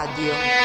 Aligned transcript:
Co 0.00 0.06
Radio. 0.06 0.59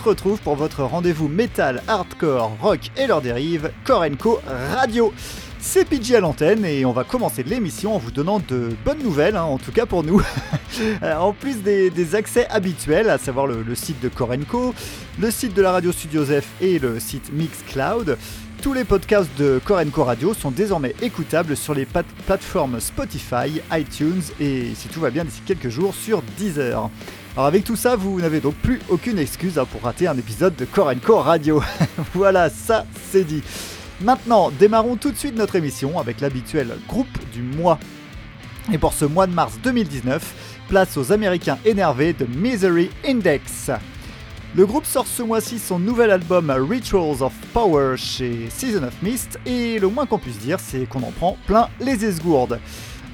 Se 0.00 0.08
retrouve 0.08 0.40
pour 0.40 0.56
votre 0.56 0.82
rendez-vous 0.82 1.28
métal, 1.28 1.82
hardcore, 1.86 2.56
rock 2.62 2.90
et 2.96 3.06
leurs 3.06 3.20
dérives, 3.20 3.70
Core 3.84 4.06
Co 4.18 4.40
Radio. 4.72 5.12
C'est 5.58 5.84
PG 5.84 6.16
à 6.16 6.20
l'antenne 6.20 6.64
et 6.64 6.86
on 6.86 6.92
va 6.92 7.04
commencer 7.04 7.42
l'émission 7.42 7.94
en 7.94 7.98
vous 7.98 8.10
donnant 8.10 8.40
de 8.48 8.70
bonnes 8.82 9.02
nouvelles, 9.02 9.36
hein, 9.36 9.42
en 9.42 9.58
tout 9.58 9.72
cas 9.72 9.86
pour 9.86 10.02
nous. 10.02 10.22
Euh, 11.02 11.16
en 11.16 11.32
plus 11.32 11.62
des, 11.62 12.14
accès 12.14 12.46
habituels, 12.48 13.10
à 13.10 13.18
savoir 13.18 13.46
le, 13.46 13.74
site 13.74 14.00
de 14.00 14.08
Core 14.08 14.34
Co, 14.48 14.72
le 15.20 15.30
site 15.30 15.52
de 15.52 15.60
la 15.60 15.72
radio 15.72 15.90
Studio 15.90 16.24
F 16.24 16.46
et 16.60 16.78
le 16.78 17.00
site 17.00 17.32
Mixcloud, 17.32 18.16
tous 18.62 18.72
les 18.72 18.84
podcasts 18.84 19.36
de 19.36 19.60
Core 19.62 19.82
Co 19.92 20.04
Radio 20.04 20.32
sont 20.32 20.52
désormais 20.52 20.94
écoutables 21.02 21.56
sur 21.56 21.74
les 21.74 21.86
plateformes 21.86 22.78
Spotify, 22.78 23.60
iTunes 23.72 24.22
et 24.38 24.70
si 24.74 24.88
tout 24.88 25.00
va 25.00 25.10
bien 25.10 25.24
d'ici 25.24 25.42
quelques 25.44 25.68
jours 25.68 25.92
sur 25.92 26.22
Deezer. 26.38 26.88
Alors 27.36 27.46
avec 27.46 27.62
tout 27.62 27.76
ça, 27.76 27.94
vous 27.94 28.20
n'avez 28.20 28.40
donc 28.40 28.54
plus 28.56 28.80
aucune 28.88 29.18
excuse 29.18 29.58
hein, 29.58 29.64
pour 29.64 29.82
rater 29.82 30.08
un 30.08 30.18
épisode 30.18 30.56
de 30.56 30.64
Core 30.64 30.92
Co 31.04 31.18
Radio. 31.18 31.62
voilà, 32.14 32.50
ça 32.50 32.84
c'est 33.10 33.24
dit. 33.24 33.42
Maintenant, 34.00 34.50
démarrons 34.50 34.96
tout 34.96 35.12
de 35.12 35.16
suite 35.16 35.36
notre 35.36 35.54
émission 35.54 35.98
avec 35.98 36.20
l'habituel 36.20 36.76
groupe 36.88 37.06
du 37.32 37.42
mois. 37.42 37.78
Et 38.72 38.78
pour 38.78 38.92
ce 38.92 39.04
mois 39.04 39.28
de 39.28 39.32
mars 39.32 39.58
2019, 39.62 40.56
place 40.68 40.96
aux 40.96 41.12
Américains 41.12 41.58
énervés 41.64 42.12
de 42.12 42.26
Misery 42.26 42.90
Index. 43.06 43.70
Le 44.56 44.66
groupe 44.66 44.84
sort 44.84 45.06
ce 45.06 45.22
mois-ci 45.22 45.60
son 45.60 45.78
nouvel 45.78 46.10
album 46.10 46.50
Rituals 46.50 47.22
of 47.22 47.32
Power 47.52 47.96
chez 47.96 48.50
Season 48.50 48.82
of 48.82 48.94
Mist 49.02 49.38
et 49.46 49.78
le 49.78 49.86
moins 49.86 50.06
qu'on 50.06 50.18
puisse 50.18 50.38
dire 50.38 50.58
c'est 50.58 50.88
qu'on 50.88 51.02
en 51.04 51.12
prend 51.12 51.36
plein 51.46 51.68
les 51.78 52.04
esgourdes. 52.04 52.58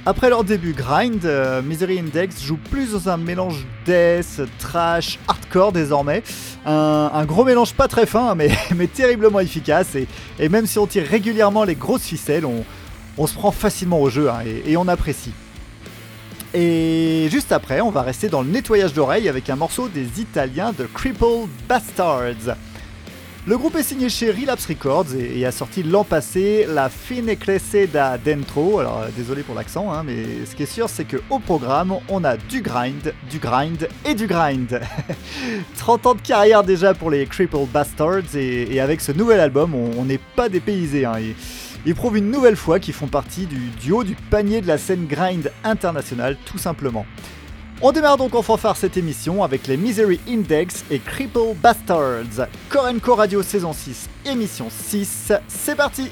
Après 0.05 0.29
leur 0.29 0.43
début 0.43 0.73
grind, 0.73 1.25
euh, 1.25 1.61
Misery 1.61 1.99
Index 1.99 2.41
joue 2.41 2.57
plus 2.57 2.93
dans 2.93 3.09
un 3.09 3.17
mélange 3.17 3.65
death, 3.85 4.41
trash, 4.57 5.19
hardcore 5.27 5.71
désormais. 5.71 6.23
Un, 6.65 7.25
gros 7.25 7.43
mélange 7.43 7.73
pas 7.73 7.87
très 7.87 8.05
fin 8.05 8.35
mais, 8.35 8.49
terriblement 8.93 9.39
efficace 9.39 9.95
et, 9.95 10.49
même 10.49 10.65
si 10.65 10.79
on 10.79 10.87
tire 10.87 11.05
régulièrement 11.05 11.63
les 11.63 11.75
grosses 11.75 12.03
ficelles, 12.03 12.45
on, 12.45 13.27
se 13.27 13.33
prend 13.33 13.51
facilement 13.51 14.01
au 14.01 14.09
jeu 14.09 14.29
hein, 14.29 14.39
et, 14.45 14.71
et 14.71 14.77
on 14.77 14.87
apprécie. 14.87 15.33
Et 16.53 17.27
juste 17.29 17.51
après, 17.51 17.81
on 17.81 17.89
va 17.89 18.01
rester 18.01 18.29
dans 18.29 18.41
le 18.41 18.49
nettoyage 18.49 18.93
d'oreilles 18.93 19.27
avec 19.27 19.49
un 19.49 19.55
morceau 19.55 19.89
des 19.89 20.21
Italiens 20.21 20.73
de 20.77 20.85
Crippled 20.85 21.47
Bastards. 21.67 22.55
Le 23.47 23.57
groupe 23.57 23.77
est 23.77 23.83
signé 23.83 24.09
chez 24.09 24.29
Relapse 24.29 24.65
Records 24.65 25.15
et, 25.17 25.45
a 25.45 25.53
sorti 25.53 25.81
l'an 25.81 26.03
passé 26.03 26.65
la 26.67 26.89
Fine 26.89 27.33
Cresceda 27.37 28.17
Dentro. 28.17 28.79
Alors 28.79 29.03
euh, 29.03 29.07
désolé 29.15 29.41
pour 29.41 29.55
l'accent, 29.55 29.89
hein, 29.89 30.03
mais 30.05 30.45
ce 30.45 30.53
qui 30.53 30.63
est 30.63 30.65
sûr 30.65 30.89
c'est 30.89 31.05
que 31.05 31.15
au 31.29 31.39
programme 31.39 31.95
on 32.09 32.25
a 32.25 32.35
du 32.35 32.61
grind, 32.61 33.13
du 33.29 33.39
grind 33.39 33.87
et 34.03 34.15
du 34.15 34.27
grind. 34.27 34.81
30 35.77 36.05
ans 36.07 36.15
de 36.15 36.21
carrière 36.21 36.65
déjà 36.65 36.93
pour 36.93 37.09
les 37.09 37.25
Crippled 37.25 37.69
Bastards 37.71 38.35
et, 38.35 38.81
avec 38.81 38.99
ce 38.99 39.13
nouvel 39.13 39.39
album 39.39 39.73
on 39.73 40.03
n'est 40.03 40.19
pas 40.35 40.49
dépaysé. 40.49 41.05
Hein, 41.05 41.15
et- 41.21 41.35
ils 41.85 41.95
prouvent 41.95 42.17
une 42.17 42.31
nouvelle 42.31 42.57
fois 42.57 42.81
qu'ils 42.81 42.93
font 42.93 43.07
partie 43.07 43.45
du, 43.45 43.69
du 43.81 43.93
haut 43.93 44.03
du 44.03 44.15
panier 44.29 44.59
de 44.59 44.67
la 44.67 44.77
scène 44.77 45.07
grind 45.07 45.49
internationale, 45.63 46.35
tout 46.45 46.57
simplement. 46.57 47.05
On 47.79 47.91
démarre 47.91 48.17
donc 48.17 48.33
en 48.33 48.41
fanfare 48.41 48.75
cette 48.75 48.97
émission 48.97 49.43
avec 49.43 49.67
les 49.67 49.77
Misery 49.77 50.19
Index 50.27 50.83
et 50.89 50.97
Cripple 50.97 51.53
Bastards. 51.61 52.47
Core 52.69 52.89
Co 53.03 53.13
Radio 53.13 53.43
saison 53.43 53.71
6, 53.71 54.09
émission 54.25 54.67
6, 54.71 55.33
c'est 55.47 55.75
parti 55.75 56.11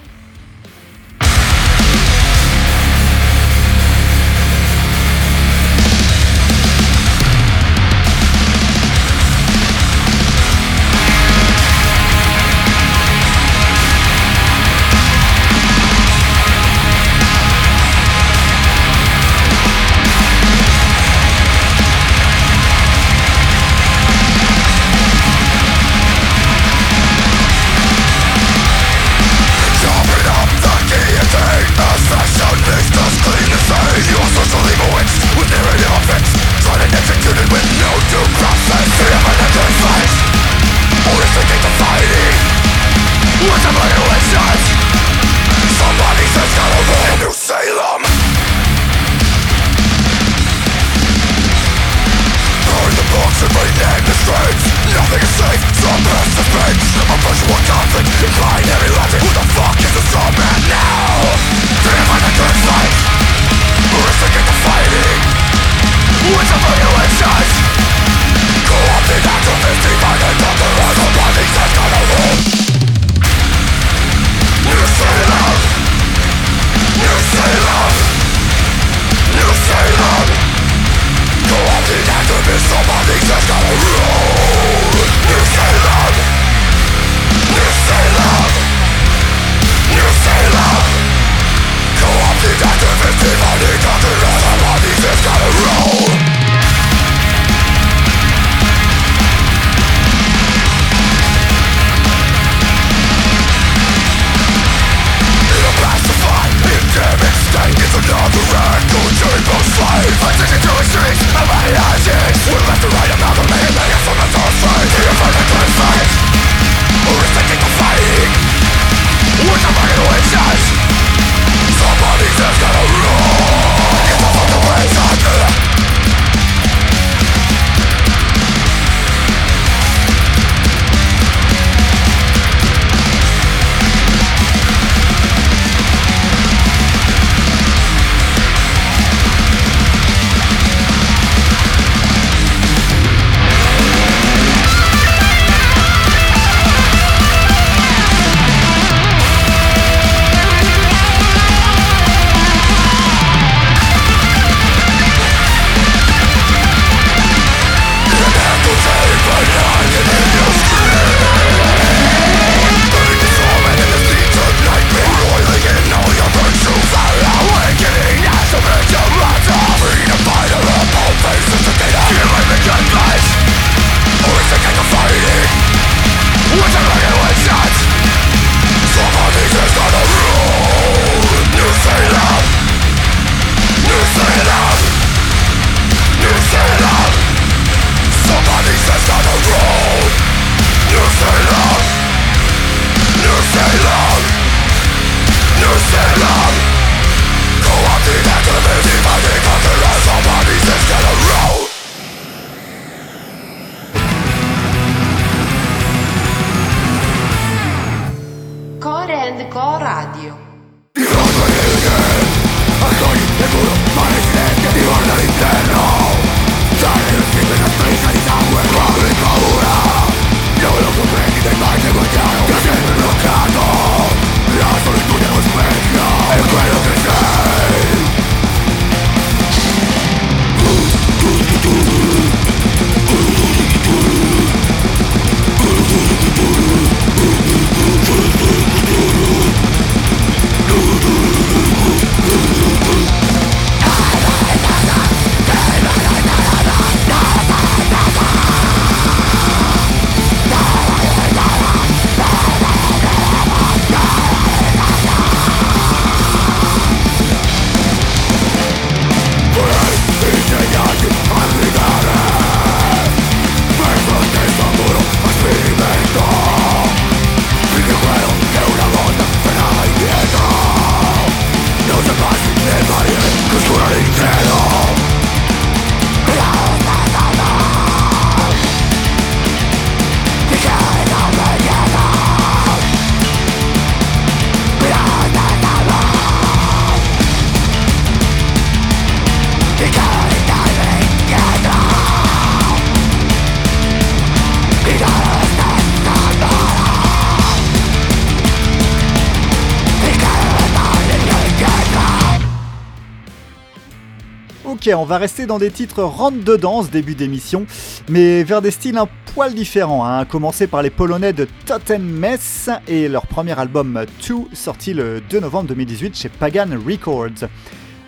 On 304.93 305.05
va 305.05 305.17
rester 305.17 305.47
dans 305.47 305.57
des 305.57 305.71
titres 305.71 306.03
rentre-dedans 306.03 306.83
ce 306.83 306.89
début 306.89 307.15
d'émission, 307.15 307.65
mais 308.07 308.43
vers 308.43 308.61
des 308.61 308.69
styles 308.69 308.97
un 308.97 309.07
poil 309.33 309.55
différents, 309.55 310.05
hein, 310.05 310.19
à 310.19 310.25
commencer 310.25 310.67
par 310.67 310.83
les 310.83 310.91
Polonais 310.91 311.33
de 311.33 311.47
Totem 311.65 312.03
Mess 312.03 312.69
et 312.87 313.07
leur 313.07 313.25
premier 313.25 313.57
album 313.57 314.05
2 314.27 314.35
sorti 314.53 314.93
le 314.93 315.21
2 315.21 315.39
novembre 315.39 315.69
2018 315.69 316.15
chez 316.15 316.29
Pagan 316.29 316.67
Records. 316.85 317.49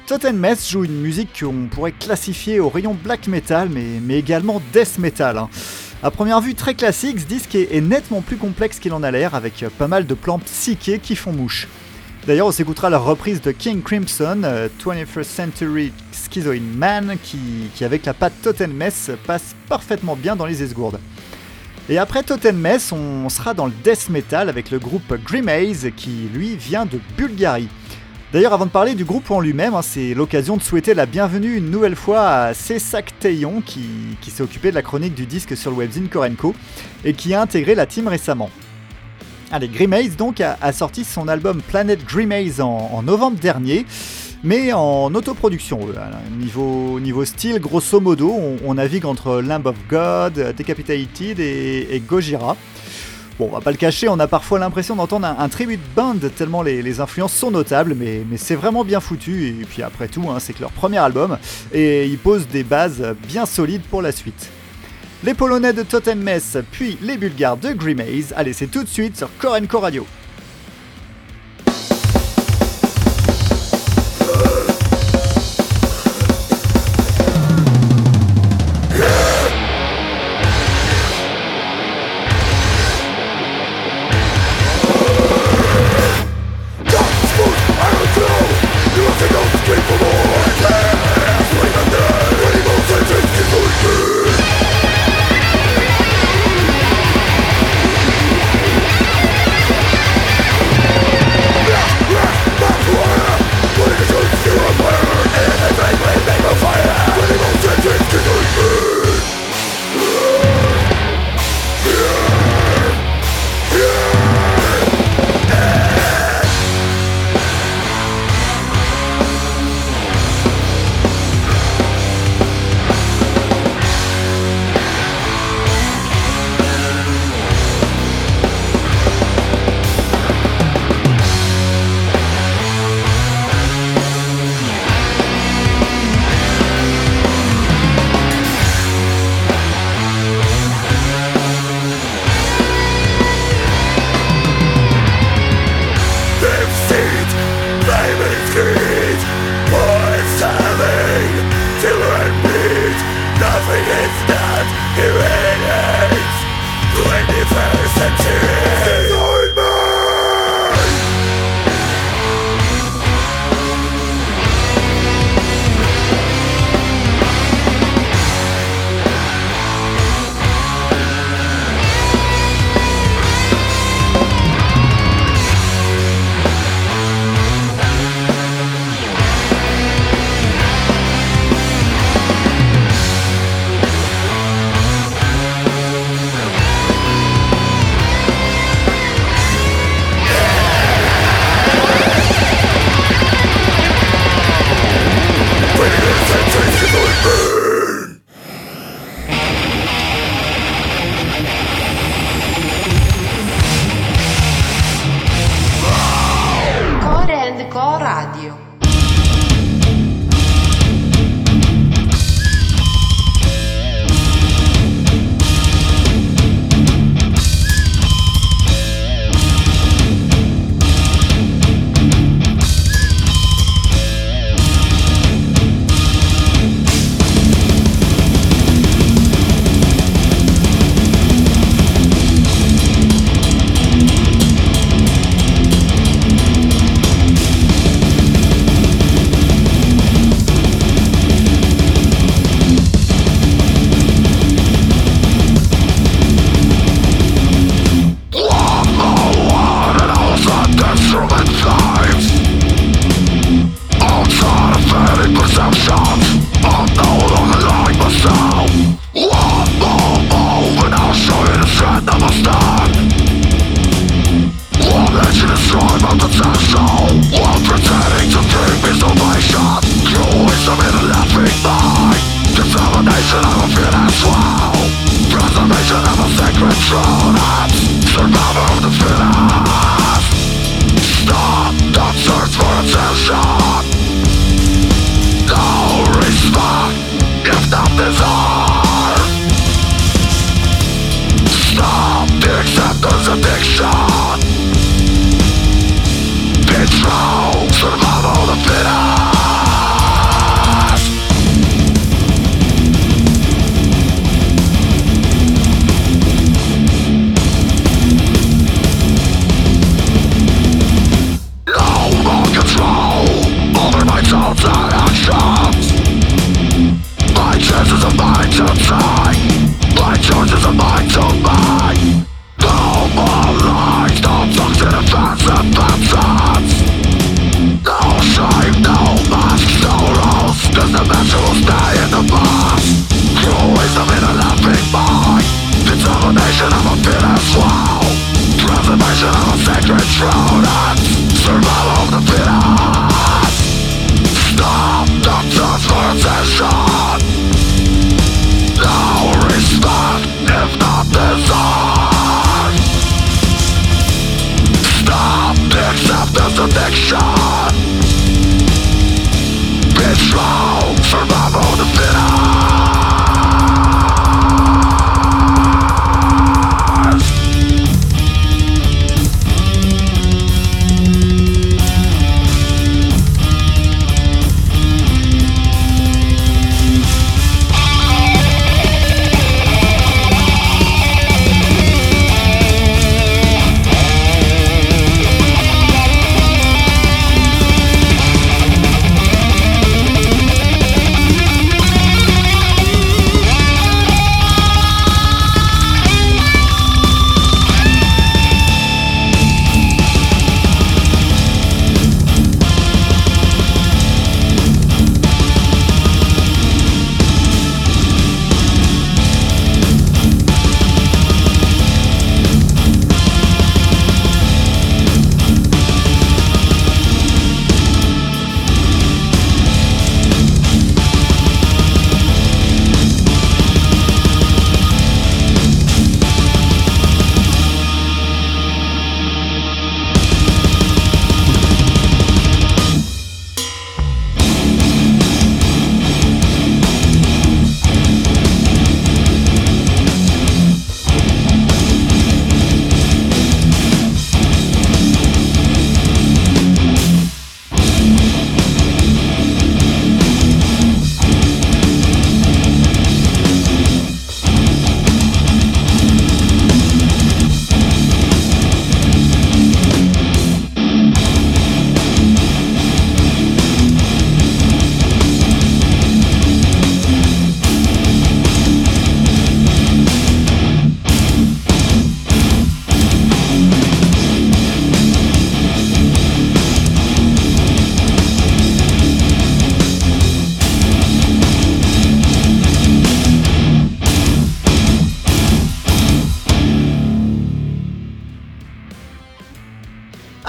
Totem 0.06 0.38
Mess 0.38 0.70
joue 0.70 0.84
une 0.84 1.02
musique 1.02 1.40
qu'on 1.40 1.68
pourrait 1.68 1.94
classifier 1.94 2.60
au 2.60 2.70
rayon 2.70 2.96
black 3.02 3.28
metal, 3.28 3.70
mais, 3.70 4.18
également 4.20 4.62
death 4.72 5.00
metal. 5.00 5.40
hein. 5.40 5.50
À 6.04 6.12
première 6.12 6.42
vue 6.42 6.54
très 6.54 6.76
classique, 6.76 7.20
ce 7.20 7.26
disque 7.26 7.56
est, 7.56 7.76
est 7.76 7.82
nettement 7.82 8.22
plus 8.22 8.38
complexe 8.38 8.78
qu'il 8.78 8.94
en 8.94 9.02
a 9.02 9.10
l'air, 9.10 9.34
avec 9.34 9.66
pas 9.80 9.88
mal 9.88 10.06
de 10.06 10.14
plans 10.14 10.38
psychés 10.38 11.00
qui 11.00 11.16
font 11.16 11.34
mouche. 11.34 11.68
D'ailleurs, 12.28 12.48
on 12.48 12.52
s'écoutera 12.52 12.90
leur 12.90 13.06
reprise 13.06 13.40
de 13.40 13.52
King 13.52 13.82
Crimson, 13.82 14.42
euh, 14.44 14.68
21st 14.84 15.24
Century 15.24 15.94
Schizoid 16.12 16.60
Man, 16.76 17.16
qui, 17.24 17.72
avec 17.86 18.06
la 18.06 18.14
patte 18.14 18.34
Totem 18.44 18.74
Mess 18.74 19.12
passe 19.26 19.56
parfaitement 19.70 20.18
bien 20.18 20.36
dans 20.36 20.46
les 20.46 20.62
esgourdes. 20.62 21.00
Et 21.88 21.98
après 21.98 22.24
Totem 22.24 22.58
Mess, 22.58 22.92
on 22.92 23.30
sera 23.30 23.54
dans 23.54 23.66
le 23.66 23.72
death 23.82 24.10
metal 24.10 24.50
avec 24.50 24.72
le 24.72 24.80
groupe 24.80 25.14
Grimaze, 25.24 25.88
qui 25.96 26.28
lui 26.34 26.58
vient 26.58 26.86
de 26.86 27.00
Bulgarie. 27.16 27.70
D'ailleurs, 28.34 28.52
avant 28.52 28.66
de 28.66 28.72
parler 28.72 28.94
du 28.94 29.06
groupe 29.06 29.32
en 29.32 29.40
lui-même, 29.40 29.74
hein, 29.74 29.82
c'est 29.82 30.14
l'occasion 30.14 30.58
de 30.58 30.62
souhaiter 30.62 30.94
la 30.94 31.06
bienvenue 31.06 31.56
une 31.56 31.72
nouvelle 31.72 31.96
fois 31.96 32.28
à 32.28 32.54
Cessac 32.54 33.18
Taillon, 33.20 33.62
qui, 33.66 33.88
qui 34.20 34.32
s'est 34.32 34.44
occupé 34.44 34.72
de 34.72 34.76
la 34.76 34.82
chronique 34.82 35.16
du 35.16 35.28
disque 35.28 35.56
sur 35.56 35.72
le 35.72 35.78
webzine 35.78 36.10
Korenko, 36.10 36.54
et 37.06 37.14
qui 37.14 37.34
a 37.34 37.42
intégré 37.42 37.74
la 37.74 37.86
team 37.86 38.10
récemment. 38.10 38.50
Allez, 39.50 39.70
Grimaze 39.70 40.18
donc 40.18 40.42
a, 40.42 40.74
sorti 40.74 41.06
son 41.06 41.30
album 41.30 41.62
Planet 41.62 42.04
Grimaze 42.06 42.60
en, 42.60 43.02
novembre 43.02 43.40
dernier, 43.40 43.86
mais 44.44 44.74
en 44.74 45.14
autoproduction. 45.16 45.80
Alors, 45.96 46.20
Niveau, 46.38 47.00
niveau 47.00 47.24
style, 47.24 47.60
grosso 47.60 48.02
modo, 48.02 48.36
on, 48.66 48.74
navigue 48.74 49.06
entre 49.06 49.40
Lamb 49.40 49.66
of 49.66 49.78
God, 49.90 50.54
Decapitated 50.58 51.40
et, 51.40 51.88
et 51.92 52.00
Gojira. 52.02 52.58
Bon, 53.40 53.48
on 53.50 53.54
va 53.54 53.62
pas 53.62 53.72
le 53.72 53.78
cacher, 53.78 54.10
on 54.10 54.20
a 54.20 54.28
parfois 54.28 54.60
l'impression 54.60 54.98
d'entendre 54.98 55.28
un, 55.28 55.38
un 55.40 55.48
tribute 55.48 55.80
band 55.96 56.18
tellement 56.36 56.62
les, 56.62 57.00
influences 57.00 57.34
sont 57.34 57.52
notables, 57.52 57.96
mais, 57.96 58.24
mais 58.30 58.36
c'est 58.36 58.56
vraiment 58.56 58.84
bien 58.84 59.00
foutu. 59.00 59.48
Et 59.48 59.66
puis 59.66 59.82
après 59.82 60.10
tout, 60.10 60.26
hein, 60.30 60.40
c'est 60.40 60.52
que 60.52 60.62
leur 60.62 60.72
premier 60.72 60.98
album, 60.98 61.38
et 61.72 62.06
ils 62.06 62.18
posent 62.18 62.48
des 62.50 62.64
bases 62.64 63.16
bien 63.30 63.46
solides 63.46 63.84
pour 63.84 64.02
la 64.02 64.12
suite. 64.12 64.50
Les 65.24 65.34
Polonais 65.34 65.74
de 65.74 65.82
Totem 65.82 66.22
Mess, 66.22 66.58
puis 66.72 66.96
les 67.02 67.18
Bulgares 67.18 67.58
de 67.58 67.74
Grimaze. 67.74 68.34
Allez, 68.36 68.54
c'est 68.54 68.68
tout 68.68 68.84
de 68.84 68.88
suite 68.88 69.18
sur 69.18 69.30
Korenko 69.40 69.80
Radio. 69.80 70.06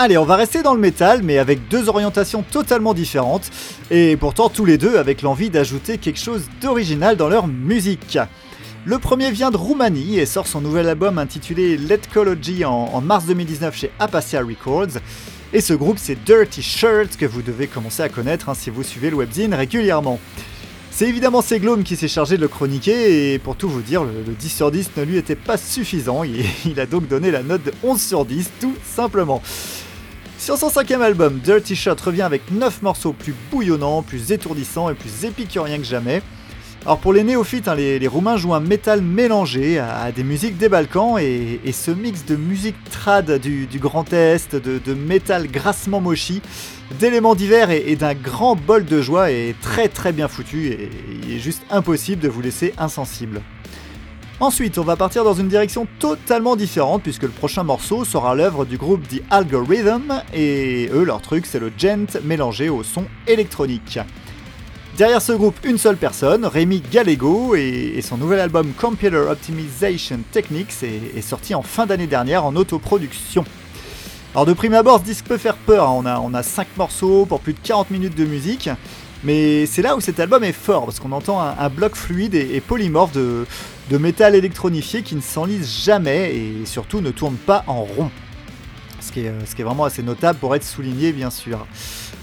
Allez, 0.09 0.17
on 0.17 0.25
va 0.25 0.37
rester 0.37 0.63
dans 0.63 0.73
le 0.73 0.81
métal, 0.81 1.21
mais 1.23 1.37
avec 1.37 1.69
deux 1.69 1.91
orientations 1.91 2.43
totalement 2.43 2.95
différentes, 2.95 3.51
et 3.91 4.17
pourtant 4.17 4.49
tous 4.49 4.65
les 4.65 4.79
deux 4.79 4.97
avec 4.97 5.21
l'envie 5.21 5.51
d'ajouter 5.51 5.99
quelque 5.99 6.19
chose 6.19 6.49
d'original 6.63 7.19
dans 7.19 7.29
leur 7.29 7.47
musique. 7.47 8.19
Le 8.87 8.99
premier 8.99 9.31
vient 9.31 9.51
de 9.51 9.59
Roumanie 9.59 10.19
et 10.19 10.25
sort 10.25 10.47
son 10.47 10.63
nouvel 10.63 10.89
album 10.89 11.19
intitulé 11.19 11.77
Letcology 11.77 12.65
en, 12.65 12.73
en 12.73 13.03
mars 13.03 13.27
2019 13.27 13.77
chez 13.77 13.91
Apacia 13.99 14.41
Records. 14.41 14.99
Et 15.53 15.61
ce 15.61 15.75
groupe, 15.75 15.99
c'est 15.99 16.25
Dirty 16.25 16.63
Shirt, 16.63 17.19
que 17.19 17.27
vous 17.27 17.43
devez 17.43 17.67
commencer 17.67 18.03
à 18.03 18.09
connaître 18.09 18.49
hein, 18.49 18.55
si 18.55 18.71
vous 18.71 18.85
suivez 18.85 19.11
le 19.11 19.17
webzine 19.17 19.53
régulièrement. 19.53 20.19
C'est 20.91 21.07
évidemment 21.07 21.43
Seglome 21.43 21.83
qui 21.83 21.97
s'est 21.97 22.09
chargé 22.09 22.39
de 22.39 22.41
le 22.41 22.49
chroniquer, 22.49 23.35
et 23.35 23.39
pour 23.39 23.57
tout 23.57 23.69
vous 23.69 23.83
dire, 23.83 24.05
le, 24.05 24.33
10 24.33 24.49
sur 24.49 24.71
10 24.71 24.93
ne 24.97 25.03
lui 25.03 25.19
était 25.19 25.37
pas 25.37 25.59
suffisant, 25.59 26.25
il, 26.25 26.47
il 26.65 26.81
a 26.81 26.87
donc 26.87 27.09
donné 27.09 27.31
la 27.31 27.43
note 27.43 27.63
de 27.63 27.75
11 27.83 28.01
sur 28.01 28.25
10, 28.25 28.53
tout 28.59 28.75
simplement. 28.83 29.43
Sur 30.49 30.57
son 30.57 30.71
cinquième 30.71 31.03
album, 31.03 31.41
Dirty 31.45 31.77
Shot 31.77 31.97
revient 32.03 32.23
avec 32.23 32.51
9 32.51 32.81
morceaux 32.81 33.13
plus 33.13 33.35
bouillonnants, 33.51 34.01
plus 34.01 34.33
étourdissants 34.33 34.89
et 34.89 34.95
plus 34.95 35.27
épicuriens 35.27 35.77
que 35.77 35.85
jamais. 35.85 36.23
Alors 36.87 36.97
pour 37.01 37.13
les 37.13 37.23
néophytes, 37.23 37.69
hein, 37.69 37.75
les, 37.75 38.07
Roumains 38.07 38.39
jouent 38.39 38.55
un 38.55 38.61
métal 38.61 39.03
mélangé 39.03 39.79
à, 39.79 40.11
des 40.11 40.25
musiques 40.25 40.57
des 40.57 40.71
Balkans 40.71 41.19
et, 41.19 41.61
ce 41.71 41.91
mix 41.91 42.25
de 42.25 42.35
musique 42.35 42.83
trad 42.91 43.31
du, 43.39 43.69
Grand 43.75 44.11
Est, 44.15 44.57
de, 44.57 44.95
métal 44.95 45.49
grassement 45.49 46.01
mochi, 46.01 46.41
d'éléments 46.99 47.35
divers 47.35 47.71
et, 47.71 47.95
d'un 47.95 48.15
grand 48.15 48.57
bol 48.57 48.87
de 48.87 49.03
joie 49.03 49.31
est 49.31 49.55
très 49.61 49.89
très 49.89 50.13
bien 50.13 50.29
foutu 50.29 50.69
et 50.69 50.89
il 51.25 51.31
est 51.31 51.41
juste 51.41 51.63
impossible 51.69 52.23
de 52.23 52.29
vous 52.31 52.41
laisser 52.41 52.73
insensible. 52.79 53.43
Ensuite, 54.41 54.79
on 54.79 54.85
va 54.85 54.95
partir 54.95 55.25
dans 55.25 55.35
une 55.35 55.49
direction 55.49 55.89
totalement 55.99 56.55
différente 56.55 57.03
puisque 57.03 57.25
le 57.25 57.29
prochain 57.29 57.65
morceau 57.65 58.05
sera 58.05 58.37
l'œuvre 58.37 58.65
du 58.65 58.77
groupe 58.77 59.03
The 59.09 59.21
Algorithm 59.31 60.23
et 60.33 60.89
eux, 60.93 61.03
leur 61.03 61.21
truc, 61.21 61.45
c'est 61.45 61.59
le 61.59 61.73
gent 61.77 62.07
mélangé 62.23 62.69
au 62.69 62.85
son 62.85 63.05
électronique. 63.27 63.99
Derrière 64.97 65.21
ce 65.21 65.33
groupe, 65.33 65.57
une 65.65 65.77
seule 65.77 65.97
personne, 65.97 66.45
Rémi 66.45 66.81
Gallego, 66.89 67.57
et, 67.57 68.01
son 68.01 68.17
nouvel 68.17 68.39
album 68.39 68.73
Computer 68.79 69.17
Optimization 69.17 70.21
Techniques 70.31 70.73
est, 70.85 71.21
sorti 71.21 71.57
en 71.57 71.63
fin 71.63 71.87
d'année 71.87 72.07
dernière 72.07 72.45
en 72.45 72.55
autoproduction. 72.55 73.45
Alors 74.35 74.47
de 74.47 74.53
prime 74.53 74.75
abord, 74.75 75.01
ce 75.01 75.05
disque 75.05 75.25
peut 75.25 75.37
faire 75.37 75.57
peur, 75.57 75.89
hein. 75.89 75.95
on, 75.97 76.07
a, 76.07 76.21
on 76.21 76.33
a 76.33 76.45
5 76.45 76.69
morceaux 76.77 77.27
pour 77.27 77.41
plus 77.41 77.55
de 77.55 77.61
40 77.61 77.91
minutes 77.91 78.17
de 78.17 78.25
musique, 78.25 78.71
mais 79.25 79.67
c'est 79.67 79.83
là 79.83 79.97
où 79.97 80.01
cet 80.01 80.21
album 80.21 80.45
est 80.45 80.53
fort, 80.53 80.85
parce 80.85 81.01
qu'on 81.01 81.13
entend 81.13 81.41
un, 81.41 81.69
bloc 81.69 81.97
fluide 81.97 82.35
et, 82.35 82.61
polymorphe 82.61 83.13
de, 83.13 83.47
de 83.91 83.99
métal 83.99 84.35
électronifié 84.35 85.03
qui 85.03 85.15
ne 85.15 85.21
s'enlise 85.21 85.83
jamais 85.85 86.35
et 86.35 86.67
surtout 86.67 87.01
ne 87.01 87.11
tourne 87.11 87.37
pas 87.37 87.65
en 87.67 87.83
rond. 87.83 88.11
Ce 89.01 89.13
qui, 89.13 89.21
est, 89.21 89.29
euh, 89.29 89.47
ce 89.47 89.55
qui 89.55 89.63
est 89.63 89.65
vraiment 89.65 89.85
assez 89.85 90.03
notable 90.03 90.39
pour 90.39 90.55
être 90.55 90.65
souligné, 90.65 91.13
bien 91.13 91.31
sûr. 91.31 91.67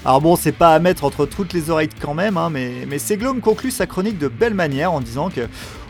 Alors 0.04 0.20
bon, 0.20 0.36
c'est 0.36 0.52
pas 0.52 0.74
à 0.74 0.78
mettre 0.78 1.04
entre 1.04 1.26
toutes 1.26 1.52
les 1.52 1.70
oreilles 1.70 1.88
quand 2.00 2.14
même, 2.14 2.36
hein, 2.36 2.50
mais, 2.50 2.86
mais 2.86 2.98
conclut 3.42 3.70
sa 3.70 3.86
chronique 3.86 4.18
de 4.18 4.28
belle 4.28 4.54
manière 4.54 4.92
en 4.92 5.00
disant 5.00 5.30
que 5.30 5.48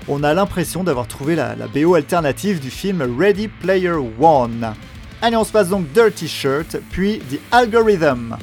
on 0.09 0.23
a 0.23 0.33
l'impression 0.33 0.85
d'avoir 0.85 1.09
trouvé 1.09 1.35
la, 1.35 1.57
la 1.57 1.67
BO 1.67 1.95
alternative 1.97 2.61
du 2.61 2.71
film 2.71 3.03
Ready 3.19 3.49
Player 3.49 3.97
One. 4.21 4.75
Allez, 5.21 5.37
on 5.37 5.45
se 5.45 5.53
passe 5.53 5.69
donc 5.69 5.93
Dirty 5.93 6.29
Shirt, 6.29 6.77
puis 6.91 7.19
The 7.19 7.41
Algorithm. 7.51 8.37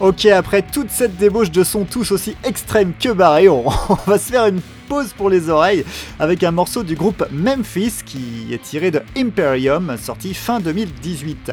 Ok, 0.00 0.24
après 0.24 0.62
toute 0.62 0.90
cette 0.90 1.18
débauche 1.18 1.50
de 1.50 1.62
sons 1.62 1.84
tous 1.84 2.10
aussi 2.10 2.34
extrêmes 2.42 2.94
que 2.98 3.10
barrés, 3.10 3.48
on, 3.50 3.68
va 4.06 4.18
se 4.18 4.32
faire 4.32 4.46
une 4.46 4.62
pause 4.88 5.12
pour 5.12 5.28
les 5.28 5.50
oreilles 5.50 5.84
avec 6.18 6.42
un 6.42 6.52
morceau 6.52 6.82
du 6.82 6.94
groupe 6.94 7.22
Memphis 7.30 7.96
qui 8.06 8.46
est 8.50 8.62
tiré 8.62 8.90
de 8.90 9.02
Imperium, 9.14 9.98
sorti 10.00 10.32
fin 10.32 10.58
2018. 10.58 11.52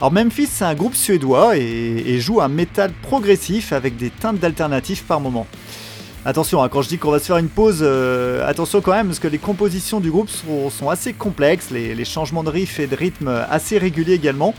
Alors 0.00 0.10
Memphis 0.10 0.46
c'est 0.46 0.64
un 0.64 0.74
groupe 0.74 0.94
suédois 0.94 1.58
et, 1.58 2.18
joue 2.18 2.40
un 2.40 2.48
métal 2.48 2.92
progressif 3.02 3.74
avec 3.74 3.98
des 3.98 4.08
teintes 4.08 4.38
d'alternatifs 4.38 5.04
par 5.04 5.20
moment. 5.20 5.46
Attention, 6.24 6.62
hein, 6.62 6.70
quand 6.70 6.80
je 6.80 6.88
dis 6.88 6.96
qu'on 6.96 7.10
va 7.10 7.18
se 7.18 7.26
faire 7.26 7.36
une 7.36 7.50
pause, 7.50 7.80
euh, 7.82 8.48
attention 8.48 8.80
quand 8.80 8.92
même, 8.92 9.08
parce 9.08 9.20
que 9.20 9.28
les 9.28 9.38
compositions 9.38 10.00
du 10.00 10.10
groupe 10.10 10.30
sont, 10.30 10.70
sont 10.70 10.88
assez 10.88 11.12
complexes, 11.12 11.70
les, 11.70 11.94
les 11.94 12.04
changements 12.06 12.42
de 12.42 12.50
riff 12.50 12.80
et 12.80 12.86
de 12.86 12.96
rythme 12.96 13.28
assez 13.50 13.76
réguliers 13.76 14.14
également. 14.14 14.54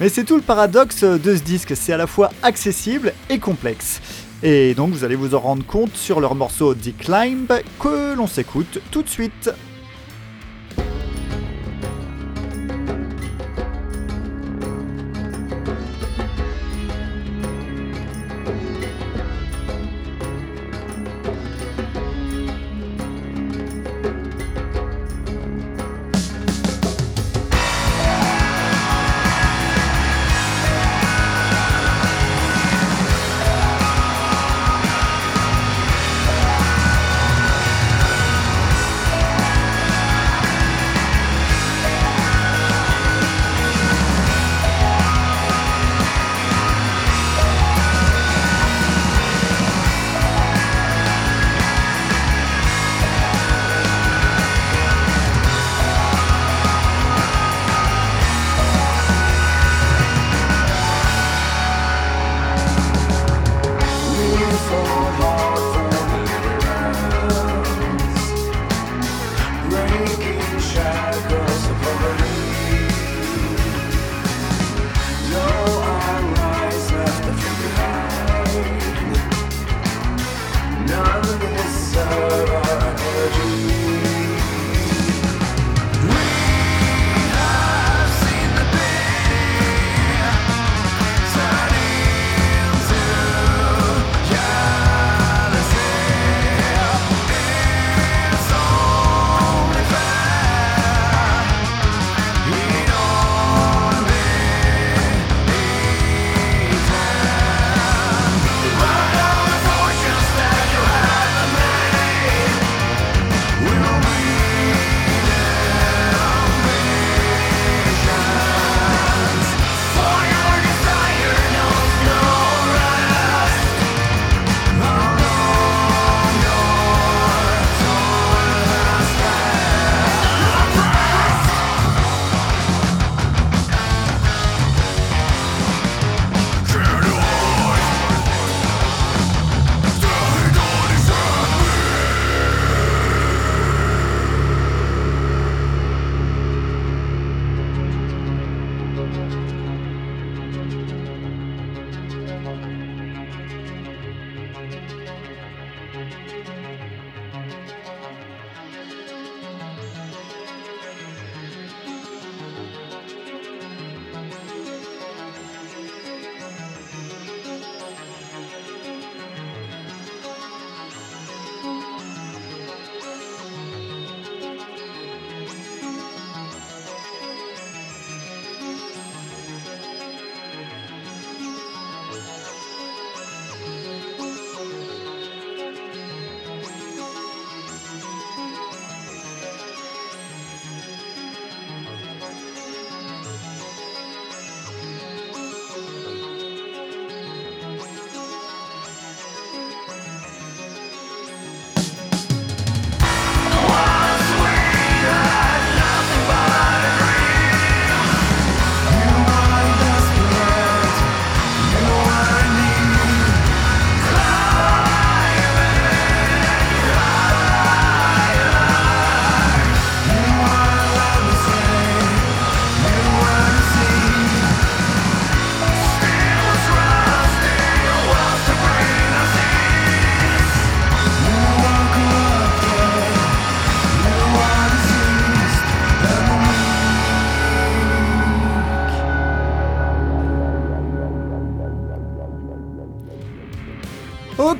Mais 0.00 0.08
c'est 0.08 0.24
tout 0.24 0.36
le 0.36 0.42
paradoxe 0.42 1.04
de 1.04 1.36
ce 1.36 1.42
disque, 1.42 1.76
c'est 1.76 1.92
à 1.92 1.96
la 1.96 2.06
fois 2.06 2.30
accessible 2.42 3.12
et 3.30 3.38
complexe. 3.38 4.00
Et 4.42 4.74
donc 4.74 4.90
vous 4.90 5.04
allez 5.04 5.14
vous 5.14 5.34
en 5.34 5.40
rendre 5.40 5.64
compte 5.64 5.96
sur 5.96 6.20
leur 6.20 6.34
morceau 6.34 6.74
Declimb 6.74 7.52
que 7.78 8.14
l'on 8.14 8.26
s'écoute 8.26 8.80
tout 8.90 9.02
de 9.02 9.08
suite. 9.08 9.50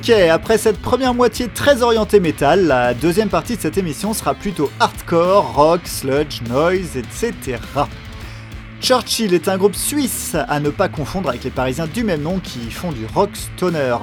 Ok, 0.03 0.11
après 0.11 0.59
cette 0.59 0.83
première 0.83 1.15
moitié 1.15 1.47
très 1.47 1.85
orientée 1.85 2.19
métal, 2.19 2.67
la 2.67 2.93
deuxième 2.93 3.29
partie 3.29 3.55
de 3.55 3.61
cette 3.61 3.79
émission 3.79 4.13
sera 4.15 4.35
plutôt 4.35 4.69
hardcore, 4.81 5.55
rock, 5.55 5.83
sludge, 5.85 6.43
noise, 6.49 6.97
etc. 6.97 7.61
Churchill 8.81 9.33
est 9.33 9.47
un 9.47 9.57
groupe 9.57 9.77
suisse 9.77 10.35
à 10.35 10.59
ne 10.59 10.71
pas 10.71 10.89
confondre 10.89 11.29
avec 11.29 11.45
les 11.45 11.51
parisiens 11.51 11.87
du 11.87 12.03
même 12.03 12.23
nom 12.23 12.41
qui 12.41 12.69
font 12.73 12.91
du 12.91 13.07
rock 13.15 13.31
stoner. 13.33 13.97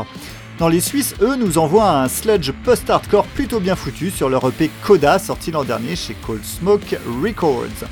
Dans 0.57 0.69
les 0.69 0.79
Suisses, 0.79 1.15
eux, 1.21 1.35
nous 1.35 1.57
envoient 1.57 1.91
un 1.91 2.07
sludge 2.07 2.53
post-hardcore 2.63 3.25
plutôt 3.25 3.59
bien 3.59 3.75
foutu 3.75 4.09
sur 4.09 4.29
leur 4.29 4.47
EP 4.47 4.71
Coda 4.81 5.19
sorti 5.19 5.51
l'an 5.51 5.65
dernier 5.65 5.97
chez 5.97 6.13
Cold 6.25 6.45
Smoke 6.45 6.97
Records. 7.21 7.89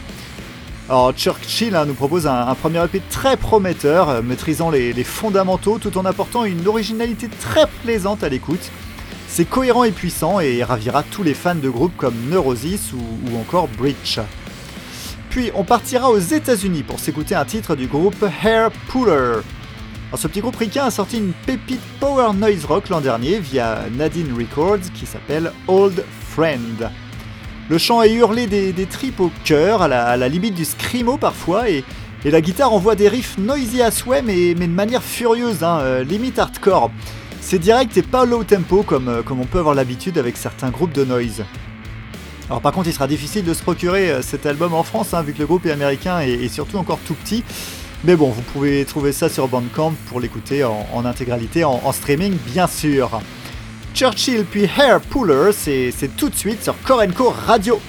Alors 0.90 1.12
Churchill 1.12 1.76
hein, 1.76 1.86
nous 1.86 1.94
propose 1.94 2.28
un, 2.28 2.56
premier 2.56 2.82
EP 2.86 3.02
très 3.10 3.36
prometteur, 3.36 4.08
euh, 4.08 4.22
maîtrisant 4.22 4.70
les, 4.70 4.94
fondamentaux 5.04 5.80
tout 5.80 5.98
en 5.98 6.06
apportant 6.06 6.46
une 6.46 6.66
originalité 6.66 7.28
très 7.28 7.68
plaisante 7.84 8.24
à 8.24 8.30
l'écoute. 8.30 8.72
C'est 9.28 9.44
cohérent 9.44 9.84
et 9.84 9.92
puissant 9.92 10.40
et 10.40 10.64
ravira 10.64 11.04
tous 11.04 11.24
les 11.24 11.34
fans 11.34 11.56
de 11.56 11.70
groupes 11.70 11.98
comme 11.98 12.16
Neurosis 12.30 12.94
ou, 12.94 13.00
ou 13.00 13.38
encore 13.38 13.68
Breach. 13.68 14.20
Puis 15.30 15.52
on 15.56 15.66
partira 15.66 16.10
aux 16.10 16.20
États-Unis 16.20 16.84
pour 16.84 17.00
s'écouter 17.00 17.36
un 17.36 17.44
titre 17.44 17.76
du 17.76 17.88
groupe 17.88 18.26
Hair 18.42 18.72
Puller. 18.90 19.42
Alors, 20.10 20.20
ce 20.20 20.30
petit 20.30 20.40
groupe 20.40 20.56
ricain 20.56 20.86
a 20.86 20.92
sorti 20.92 21.18
une 21.18 21.34
pépite 21.46 21.82
power 22.00 22.32
noise 22.34 22.64
rock 22.64 22.88
l'an 22.88 23.02
dernier 23.02 23.40
via 23.40 23.84
Nadine 23.98 24.34
Records 24.34 24.90
qui 24.94 25.06
s'appelle 25.06 25.52
Old 25.68 26.06
Friend. 26.30 26.90
Le 27.70 27.78
chant 27.78 28.02
est 28.02 28.14
hurlé 28.14 28.48
des, 28.48 28.86
tripes 28.86 29.20
au 29.20 29.30
cœur, 29.44 29.82
à 29.82 29.88
la, 29.90 30.30
limite 30.30 30.54
du 30.54 30.64
screamo 30.64 31.18
parfois, 31.18 31.70
et, 31.70 31.84
la 32.24 32.42
guitare 32.42 32.74
envoie 32.74 32.96
des 32.96 33.10
riffs 33.10 33.38
noisy 33.38 33.82
à 33.82 33.92
souhait, 33.92 34.22
mais, 34.22 34.54
de 34.54 34.66
manière 34.68 35.04
furieuse, 35.04 35.64
hein, 35.64 35.80
euh, 35.82 36.04
limite 36.04 36.40
hardcore. 36.40 36.92
C'est 37.42 37.60
direct 37.60 37.96
et 37.96 38.02
pas 38.02 38.26
low 38.26 38.44
tempo 38.44 38.84
comme, 38.84 39.08
euh, 39.08 39.22
comme 39.22 39.40
on 39.40 39.46
peut 39.46 39.60
avoir 39.60 39.76
l'habitude 39.76 40.18
avec 40.18 40.36
certains 40.36 40.70
groupes 40.70 40.92
de 40.92 41.06
noise. 41.06 41.46
Alors 42.50 42.62
par 42.62 42.72
contre, 42.72 42.88
il 42.88 42.94
sera 42.94 43.08
difficile 43.08 43.46
de 43.46 43.54
se 43.54 43.62
procurer 43.62 44.12
euh, 44.12 44.22
cet 44.22 44.46
album 44.46 44.74
en 44.74 44.84
France, 44.84 45.14
hein, 45.14 45.22
vu 45.22 45.34
que 45.34 45.40
le 45.40 45.46
groupe 45.46 45.66
est 45.66 45.72
américain 45.72 46.20
et, 46.22 46.48
surtout 46.50 46.78
encore 46.78 47.00
tout 47.06 47.16
petit. 47.16 47.44
Mais 48.04 48.16
bon, 48.16 48.30
vous 48.30 48.42
pouvez 48.42 48.84
trouver 48.86 49.12
ça 49.12 49.30
sur 49.30 49.48
Bandcamp 49.48 49.94
pour 50.08 50.20
l'écouter 50.20 50.64
en, 50.64 51.06
intégralité, 51.06 51.64
en 51.64 51.92
streaming 51.92 52.38
bien 52.54 52.68
sûr. 52.68 53.22
Churchill 53.94 54.46
puis 54.46 54.64
Hair 54.64 55.02
Puller, 55.02 55.52
c'est 55.52 55.92
tout 56.18 56.30
de 56.30 56.36
suite 56.36 56.64
sur 56.64 56.76
Korenko 56.84 57.34
Radio. 57.46 57.80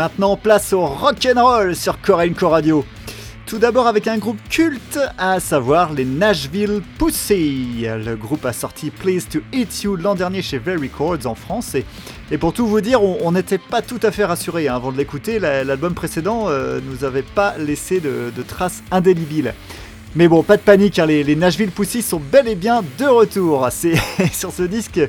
Maintenant, 0.00 0.38
place 0.38 0.72
au 0.72 0.86
rock'n'roll 0.86 1.76
sur 1.76 2.00
Corenco 2.00 2.48
Radio. 2.48 2.86
Tout 3.44 3.58
d'abord 3.58 3.86
avec 3.86 4.06
un 4.06 4.16
groupe 4.16 4.38
culte, 4.48 4.98
à 5.18 5.40
savoir 5.40 5.92
les 5.92 6.06
Nashville 6.06 6.80
Pussy. 6.98 7.84
Le 7.84 8.14
groupe 8.16 8.46
a 8.46 8.54
sorti 8.54 8.90
Please 8.90 9.26
to 9.30 9.40
Eat 9.52 9.82
You 9.82 9.96
l'an 9.96 10.14
dernier 10.14 10.40
chez 10.40 10.56
Very 10.56 10.88
Records 10.88 11.26
en 11.26 11.34
France. 11.34 11.76
Et, 12.30 12.38
pour 12.38 12.54
tout 12.54 12.66
vous 12.66 12.80
dire, 12.80 13.02
on 13.02 13.32
n'était 13.32 13.58
pas 13.58 13.82
tout 13.82 14.00
à 14.02 14.10
fait 14.10 14.24
rassurés 14.24 14.68
hein, 14.68 14.76
avant 14.76 14.90
de 14.90 14.96
l'écouter. 14.96 15.38
L'album 15.38 15.92
précédent 15.92 16.46
euh, 16.48 16.80
nous 16.82 17.04
avait 17.04 17.20
pas 17.20 17.58
laissé 17.58 18.00
de 18.00 18.42
traces 18.42 18.82
indélébiles. 18.90 19.52
Mais 20.16 20.26
bon, 20.26 20.42
pas 20.42 20.56
de 20.56 20.62
panique, 20.62 20.98
hein, 20.98 21.06
les, 21.06 21.36
Nashville 21.36 21.70
Pussy 21.70 22.02
sont 22.02 22.18
bel 22.18 22.48
et 22.48 22.56
bien 22.56 22.82
de 22.98 23.04
retour. 23.04 23.68
Sur 24.32 24.52
ce 24.52 24.62
disque, 24.64 25.00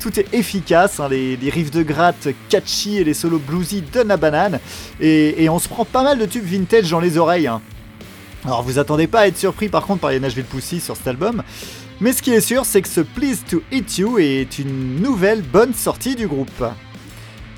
tout 0.00 0.18
est 0.18 0.34
efficace, 0.34 0.98
hein, 0.98 1.08
les, 1.08 1.38
riffs 1.48 1.70
de 1.70 1.84
gratte 1.84 2.28
catchy 2.48 2.96
et 2.96 3.04
les 3.04 3.14
solos 3.14 3.38
bluesy 3.38 3.82
donnent 3.82 4.08
la 4.08 4.16
banane. 4.16 4.58
Et, 5.00 5.48
on 5.48 5.60
se 5.60 5.68
prend 5.68 5.84
pas 5.84 6.02
mal 6.02 6.18
de 6.18 6.26
tubes 6.26 6.44
vintage 6.44 6.90
dans 6.90 6.98
les 6.98 7.18
oreilles. 7.18 7.46
Hein. 7.46 7.62
Alors 8.44 8.62
vous 8.62 8.80
attendez 8.80 9.06
pas 9.06 9.20
à 9.20 9.26
être 9.28 9.36
surpris 9.36 9.68
par 9.68 9.84
contre 9.84 10.00
par 10.00 10.10
les 10.10 10.20
Nashville 10.20 10.44
Pussy 10.44 10.80
sur 10.80 10.96
cet 10.96 11.06
album. 11.06 11.44
Mais 12.00 12.12
ce 12.12 12.22
qui 12.22 12.32
est 12.32 12.40
sûr, 12.40 12.64
c'est 12.64 12.82
que 12.82 12.88
ce 12.88 13.00
Please 13.00 13.38
to 13.48 13.62
Eat 13.70 13.98
You 13.98 14.18
est 14.18 14.58
une 14.58 15.00
nouvelle 15.00 15.42
bonne 15.42 15.74
sortie 15.74 16.16
du 16.16 16.26
groupe. 16.26 16.64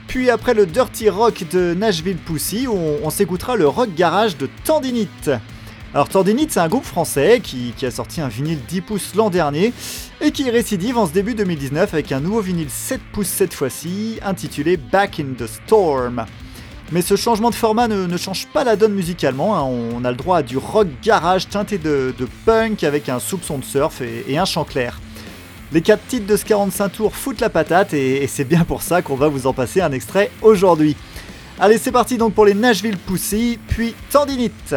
Puis 0.07 0.29
après 0.29 0.53
le 0.53 0.67
dirty 0.67 1.09
rock 1.09 1.45
de 1.51 1.73
Nashville 1.73 2.17
Pussy, 2.17 2.67
on, 2.69 2.99
on 3.03 3.11
s'écoutera 3.11 3.57
le 3.57 3.67
rock 3.69 3.89
garage 3.95 4.37
de 4.37 4.51
Tendinite. 4.65 5.31
Alors 5.93 6.09
Tordinit, 6.09 6.47
c'est 6.49 6.61
un 6.61 6.69
groupe 6.69 6.85
français 6.85 7.41
qui, 7.43 7.75
a 7.85 7.91
sorti 7.91 8.21
un 8.21 8.29
vinyle 8.29 8.61
10 8.69 8.81
pouces 8.83 9.15
l'an 9.17 9.29
dernier 9.29 9.73
et 10.21 10.31
qui 10.31 10.49
récidive 10.49 10.97
en 10.97 11.07
ce 11.09 11.13
début 11.13 11.35
2019 11.35 11.93
avec 11.93 12.13
un 12.13 12.21
nouveau 12.21 12.41
vinyle 12.41 12.71
7 12.71 13.01
pouces 13.13 13.27
cette 13.27 13.53
fois-ci, 13.53 14.21
intitulé 14.25 14.77
Back 14.77 15.19
in 15.19 15.35
the 15.37 15.49
Storm. 15.49 16.25
Mais 16.93 17.03
ce 17.03 17.17
changement 17.17 17.51
de 17.51 17.57
format 17.57 17.89
ne, 17.89 18.17
change 18.17 18.47
pas 18.47 18.63
la 18.63 18.77
donne 18.77 18.95
musicalement, 18.95 19.57
hein. 19.57 19.63
on 19.63 20.05
a 20.05 20.13
le 20.13 20.17
droit 20.17 20.39
à 20.39 20.43
du 20.45 20.59
rock 20.59 20.87
garage 21.03 21.49
teinté 21.49 21.77
de, 21.77 22.15
punk 22.45 22.85
avec 22.85 23.09
un 23.09 23.19
soupçon 23.19 23.59
de 23.59 23.65
surf 23.65 24.01
et, 24.01 24.39
un 24.39 24.45
chant 24.45 24.65
clair. 24.65 25.01
Les 25.73 25.83
4 25.83 26.07
titres 26.07 26.27
de 26.27 26.37
ce 26.37 26.45
45 26.45 26.89
tours 26.91 27.17
foutent 27.17 27.41
la 27.41 27.51
patate 27.51 27.95
et, 27.95 28.29
c'est 28.29 28.45
bien 28.45 28.63
pour 28.63 28.83
ça 28.83 29.03
qu'on 29.03 29.17
va 29.17 29.27
vous 29.27 29.49
en 29.49 29.53
passer 29.53 29.81
un 29.81 29.91
extrait 29.91 30.31
aujourd'hui. 30.41 30.95
Allez 31.59 31.79
c'est 31.79 31.93
parti 31.93 32.17
donc 32.17 32.33
pour 32.33 32.45
les 32.45 32.55
Nashville 32.55 32.97
Pussy, 32.97 33.59
puis 33.69 33.97
Tordinite 34.09 34.75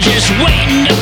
just 0.00 0.30
waiting. 0.44 0.97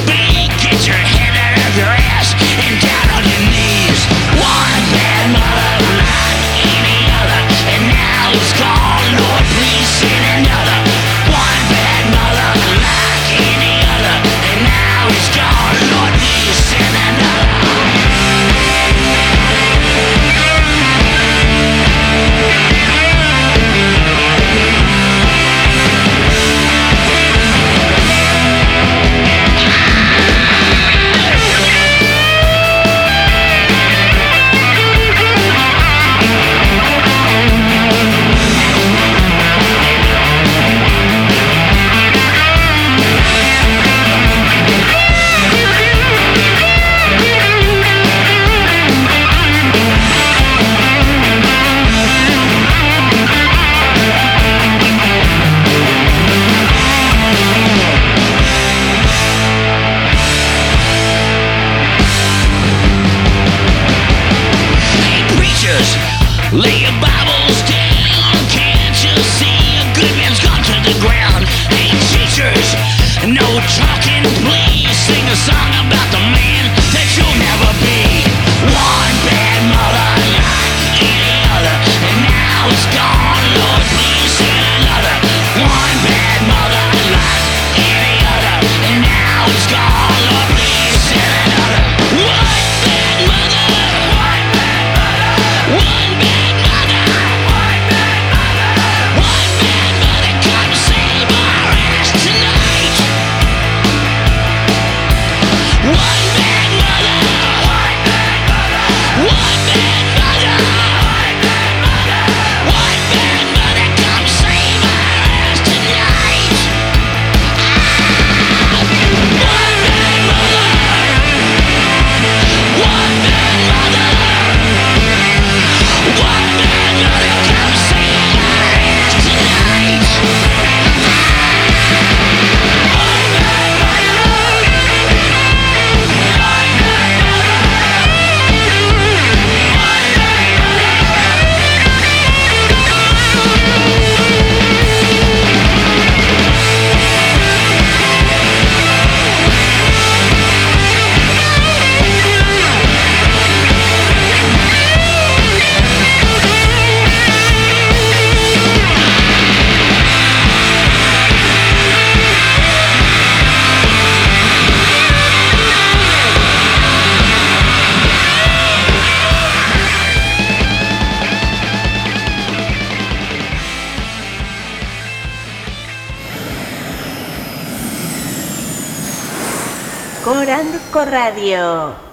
Radio. 181.17 182.06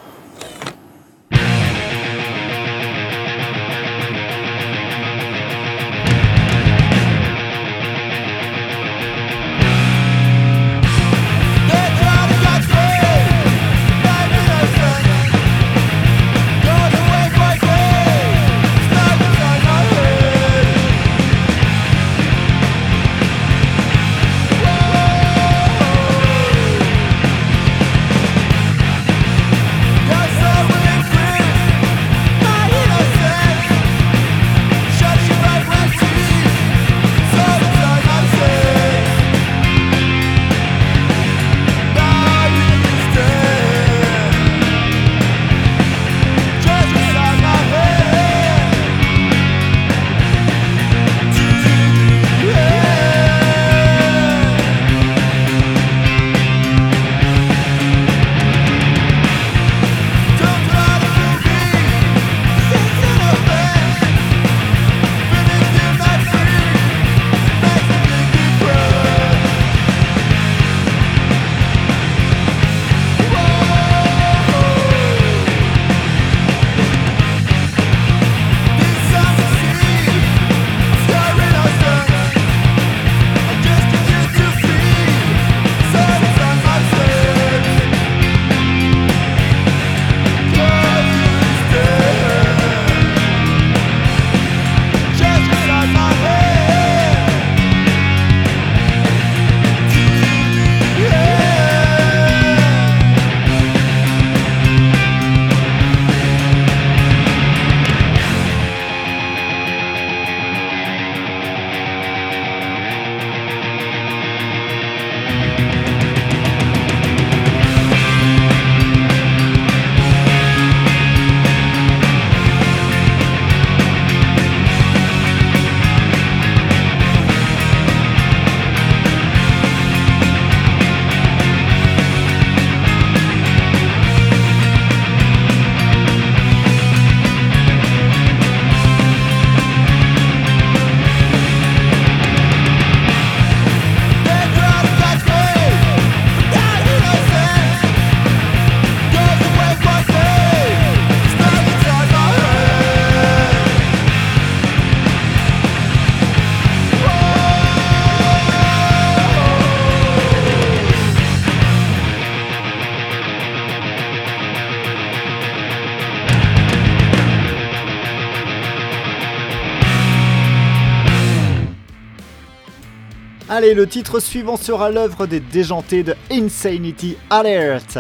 Le 173.62 173.86
titre 173.86 174.20
suivant 174.20 174.58
sera 174.58 174.90
l'œuvre 174.90 175.28
des 175.28 175.40
déjantés 175.40 176.04
de 176.04 176.16
Insanity 176.32 177.18
Alert. 177.30 178.00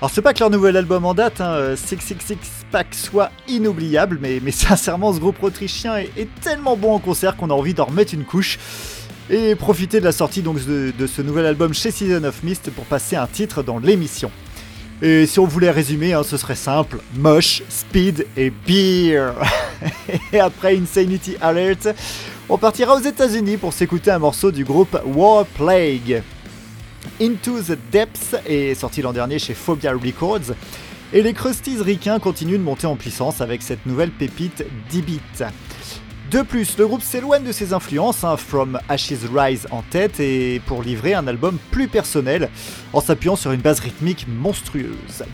Alors 0.00 0.10
c'est 0.10 0.22
pas 0.22 0.32
que 0.32 0.40
leur 0.40 0.50
nouvel 0.50 0.76
album 0.76 1.04
en 1.04 1.14
date, 1.14 1.40
hein, 1.40 1.74
666 1.74 2.66
Pack, 2.70 2.94
soit 2.94 3.30
inoubliable, 3.48 4.18
mais, 4.20 4.40
sincèrement 4.50 5.12
ce 5.12 5.18
groupe 5.18 5.42
autrichien 5.42 5.96
est, 5.96 6.28
tellement 6.42 6.76
bon 6.76 6.94
en 6.94 6.98
concert 6.98 7.36
qu'on 7.36 7.50
a 7.50 7.54
envie 7.54 7.74
d'en 7.74 7.86
remettre 7.86 8.14
une 8.14 8.24
couche 8.24 8.58
et 9.30 9.54
profiter 9.54 10.00
de 10.00 10.04
la 10.04 10.12
sortie 10.12 10.42
de 10.42 11.06
ce 11.06 11.22
nouvel 11.22 11.46
album 11.46 11.74
chez 11.74 11.90
Season 11.90 12.22
of 12.24 12.42
Mist 12.42 12.70
pour 12.70 12.84
passer 12.84 13.16
un 13.16 13.26
titre 13.26 13.62
dans 13.62 13.78
l'émission. 13.78 14.30
Et 15.00 15.26
si 15.26 15.38
on 15.38 15.46
voulait 15.46 15.70
résumer, 15.70 16.12
hein, 16.12 16.22
ce 16.24 16.36
serait 16.36 16.56
simple, 16.56 16.98
moche, 17.14 17.62
speed 17.68 18.26
et 18.36 18.50
beer. 18.50 19.32
et 20.32 20.40
après 20.40 20.76
Insanity 20.76 21.36
Alert, 21.40 21.88
on 22.48 22.56
partira 22.56 22.94
aux 22.94 23.00
États-Unis 23.00 23.58
pour 23.58 23.72
s'écouter 23.72 24.10
un 24.10 24.18
morceau 24.18 24.50
du 24.50 24.64
groupe 24.64 24.98
War 25.04 25.44
Plague. 25.44 26.22
Into 27.20 27.60
the 27.60 27.78
Depths 27.92 28.34
est 28.46 28.74
sorti 28.74 29.02
l'an 29.02 29.12
dernier 29.12 29.38
chez 29.38 29.54
Phobia 29.54 29.92
Records. 29.92 30.54
Et 31.12 31.22
les 31.22 31.32
Crusties 31.32 31.80
ricains 31.80 32.18
continuent 32.18 32.58
de 32.58 32.62
monter 32.62 32.86
en 32.86 32.96
puissance 32.96 33.40
avec 33.40 33.62
cette 33.62 33.84
nouvelle 33.86 34.10
pépite 34.10 34.64
D-Beat. 34.90 35.44
De 36.30 36.42
plus, 36.42 36.76
le 36.78 36.86
groupe 36.86 37.02
s'éloigne 37.02 37.44
de 37.44 37.52
ses 37.52 37.72
influences, 37.72 38.24
hein, 38.24 38.36
From 38.36 38.78
Ashes 38.88 39.26
Rise 39.34 39.66
en 39.70 39.82
tête, 39.82 40.20
et 40.20 40.60
pour 40.66 40.82
livrer 40.82 41.14
un 41.14 41.26
album 41.26 41.58
plus 41.70 41.88
personnel, 41.88 42.50
en 42.92 43.00
s'appuyant 43.00 43.36
sur 43.36 43.52
une 43.52 43.62
base 43.62 43.80
rythmique 43.80 44.26
monstrueuse. 44.28 45.24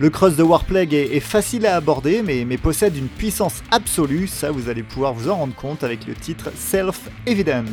Le 0.00 0.10
cross 0.10 0.36
de 0.36 0.44
Warplague 0.44 0.94
est, 0.94 1.16
est 1.16 1.20
facile 1.20 1.66
à 1.66 1.74
aborder, 1.74 2.22
mais, 2.22 2.56
possède 2.56 2.96
une 2.96 3.08
puissance 3.08 3.62
absolue, 3.72 4.28
ça 4.28 4.52
vous 4.52 4.68
allez 4.68 4.84
pouvoir 4.84 5.12
vous 5.12 5.28
en 5.28 5.34
rendre 5.34 5.54
compte 5.56 5.82
avec 5.82 6.06
le 6.06 6.14
titre 6.14 6.52
Self-Evident. 6.54 7.64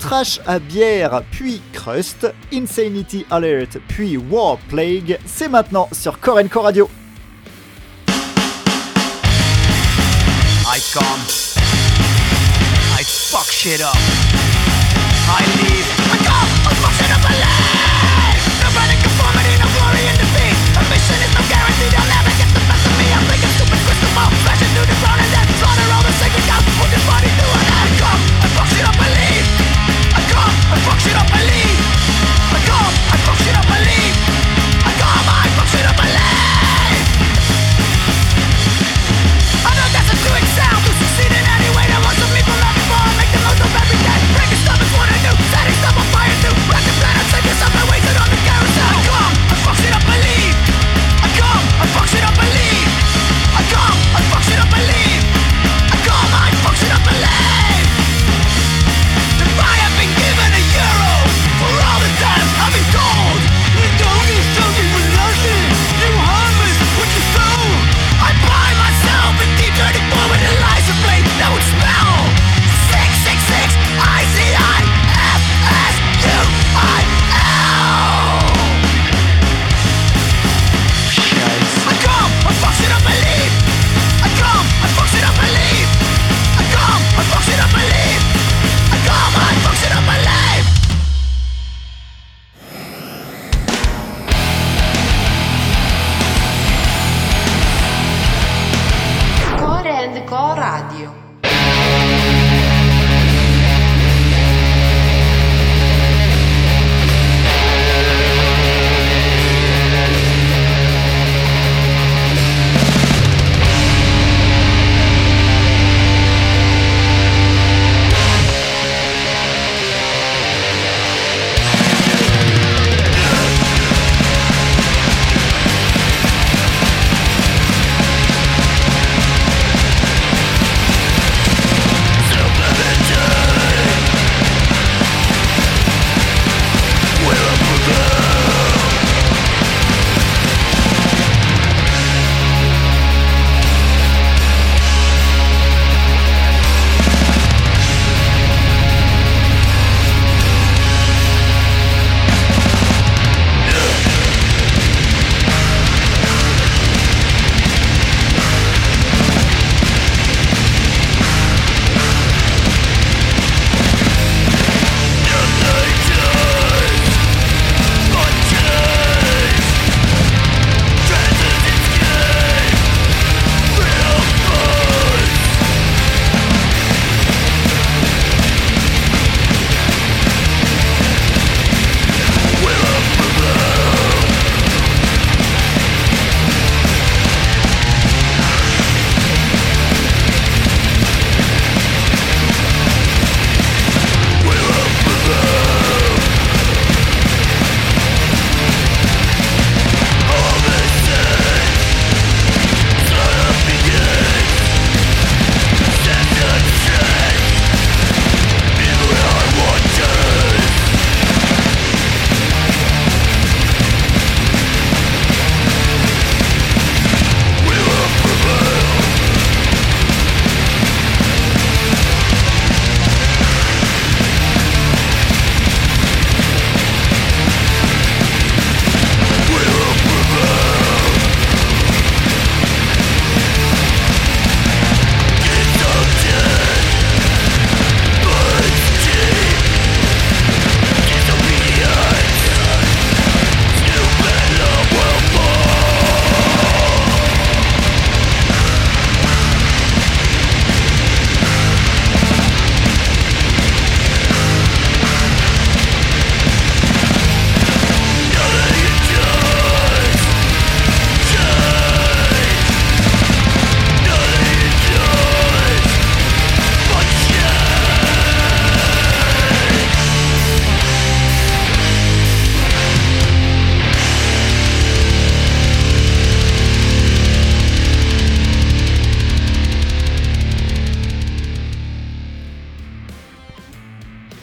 Trash 0.00 0.40
à 0.46 0.58
bière, 0.58 1.22
puis 1.30 1.60
Crust, 1.72 2.26
Insanity 2.52 3.24
Alert, 3.30 3.78
puis 3.86 4.16
War 4.16 4.58
Plague, 4.68 5.18
c'est 5.26 5.48
maintenant 5.48 5.88
sur 5.92 6.18
Korenko 6.18 6.60
Radio. 6.60 6.90
I 10.66 10.80
come. 10.92 11.02
I 12.98 13.04
fuck 13.04 13.46
shit 13.46 13.80
up. 13.80 13.94
I 15.28 15.44
leave. 15.56 15.86
I 16.12 16.18
up. 16.26 17.57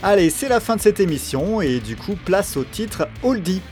Allez, 0.08 0.30
c'est 0.30 0.50
la 0.50 0.60
fin 0.60 0.76
de 0.76 0.82
cette 0.82 1.00
émission 1.00 1.62
et 1.62 1.80
du 1.80 1.96
coup 1.96 2.14
place 2.14 2.58
au 2.58 2.64
titre 2.64 3.08
Oldie. 3.24 3.64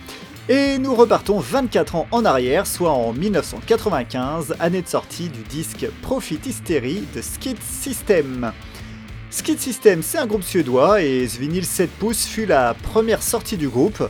Et 0.49 0.79
nous 0.79 0.95
repartons 0.95 1.37
24 1.37 1.95
ans 1.95 2.07
en 2.09 2.25
arrière, 2.25 2.65
soit 2.65 2.89
en 2.89 3.13
1995, 3.13 4.55
année 4.59 4.81
de 4.81 4.87
sortie 4.87 5.29
du 5.29 5.43
disque 5.43 5.85
Profit 6.01 6.39
Hysterie 6.43 7.03
de 7.15 7.21
Skid 7.21 7.61
System. 7.61 8.51
Skid 9.29 9.59
System, 9.59 10.01
c'est 10.01 10.17
un 10.17 10.25
groupe 10.25 10.41
suédois 10.41 11.03
et 11.03 11.27
ce 11.27 11.37
vinyle 11.37 11.65
7 11.65 11.91
pouces 11.91 12.25
fut 12.25 12.47
la 12.47 12.73
première 12.73 13.21
sortie 13.21 13.57
du 13.57 13.69
groupe. 13.69 14.01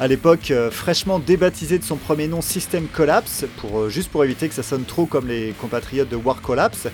À 0.00 0.08
l'époque, 0.08 0.50
euh, 0.50 0.70
fraîchement 0.70 1.18
débaptisé 1.18 1.78
de 1.78 1.84
son 1.84 1.96
premier 1.96 2.28
nom 2.28 2.40
System 2.40 2.86
Collapse, 2.86 3.44
pour, 3.58 3.80
euh, 3.80 3.88
juste 3.90 4.08
pour 4.08 4.24
éviter 4.24 4.48
que 4.48 4.54
ça 4.54 4.62
sonne 4.62 4.84
trop 4.84 5.04
comme 5.04 5.28
les 5.28 5.52
compatriotes 5.60 6.08
de 6.08 6.16
War 6.16 6.40
Collapse, 6.40 6.88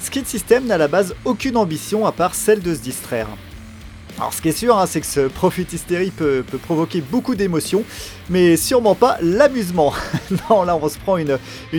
Skid 0.00 0.26
System 0.26 0.66
n'a 0.66 0.74
à 0.74 0.78
la 0.78 0.88
base 0.88 1.14
aucune 1.24 1.56
ambition 1.56 2.06
à 2.06 2.10
part 2.10 2.34
celle 2.34 2.60
de 2.60 2.74
se 2.74 2.80
distraire. 2.80 3.28
Alors 4.18 4.32
ce 4.32 4.40
qui 4.40 4.48
est 4.48 4.52
sûr, 4.52 4.78
hein, 4.78 4.86
c'est 4.86 5.00
que 5.00 5.06
ce 5.06 5.28
Profit 5.28 5.66
Hysterie 5.70 6.10
peut, 6.10 6.44
provoquer 6.62 7.02
beaucoup 7.02 7.34
d'émotions, 7.34 7.84
mais 8.30 8.56
sûrement 8.56 8.94
pas 8.94 9.18
l'amusement. 9.20 9.92
non, 10.50 10.62
là 10.62 10.78
on 10.80 10.88
se 10.88 10.98
prend 10.98 11.18
une, 11.18 11.38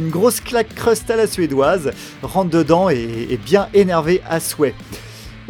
grosse 0.09 0.39
claque 0.39 0.73
crust 0.75 1.09
à 1.09 1.15
la 1.15 1.27
suédoise, 1.27 1.91
rentre 2.21 2.51
dedans 2.51 2.89
et 2.89 3.39
bien 3.43 3.69
énervé 3.73 4.21
à 4.29 4.39
souhait. 4.39 4.75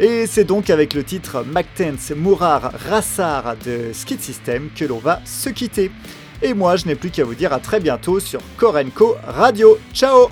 Et 0.00 0.26
c'est 0.26 0.44
donc 0.44 0.70
avec 0.70 0.94
le 0.94 1.02
titre 1.02 1.44
Mactense 1.44 2.12
Mourar 2.14 2.70
Rassar 2.88 3.56
de 3.64 3.92
Skid 3.92 4.20
System 4.20 4.68
que 4.74 4.84
l'on 4.84 4.98
va 4.98 5.20
se 5.24 5.48
quitter. 5.48 5.90
Et 6.40 6.54
moi 6.54 6.76
je 6.76 6.86
n'ai 6.86 6.94
plus 6.94 7.10
qu'à 7.10 7.24
vous 7.24 7.34
dire 7.34 7.52
à 7.52 7.58
très 7.58 7.80
bientôt 7.80 8.20
sur 8.20 8.40
Korenko 8.56 9.16
Radio. 9.26 9.76
Ciao 9.92 10.28